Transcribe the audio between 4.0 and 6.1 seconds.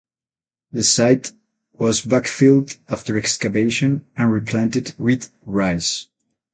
and replanted with rice.